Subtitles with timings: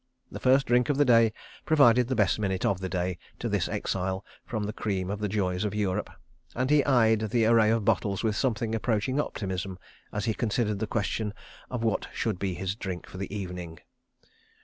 [0.31, 1.31] The first drink of the day
[1.63, 5.27] provided the best minute of the day to this exile from the cream of the
[5.29, 6.09] joys of Europe;
[6.55, 9.77] and he eyed the array of bottles with something approaching optimism
[10.11, 11.35] as he considered the question
[11.69, 13.77] of what should be his drink for the evening.